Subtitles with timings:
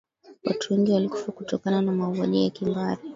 [0.43, 3.01] watu wengi walikufa kutokana na mauaji ya kimbari